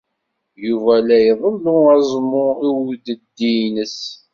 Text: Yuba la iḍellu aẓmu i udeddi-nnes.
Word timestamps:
Yuba 0.65 0.93
la 1.07 1.17
iḍellu 1.29 1.75
aẓmu 1.97 2.45
i 2.67 2.69
udeddi-nnes. 2.89 3.97